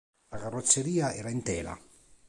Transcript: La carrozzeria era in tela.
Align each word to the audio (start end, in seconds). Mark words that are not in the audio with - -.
La 0.29 0.39
carrozzeria 0.39 1.13
era 1.13 1.29
in 1.29 1.43
tela. 1.43 1.79